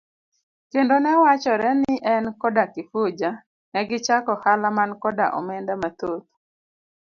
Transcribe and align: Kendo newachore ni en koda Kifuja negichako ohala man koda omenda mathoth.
Kendo 0.71 0.95
newachore 1.03 1.69
ni 1.81 1.93
en 2.13 2.25
koda 2.41 2.63
Kifuja 2.73 3.29
negichako 3.73 4.31
ohala 4.37 4.67
man 4.77 4.91
koda 5.01 5.25
omenda 5.39 5.73
mathoth. 5.81 6.27